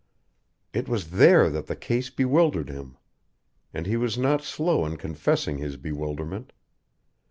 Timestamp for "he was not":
3.85-4.41